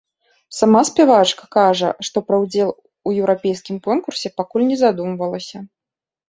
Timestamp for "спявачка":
0.89-1.49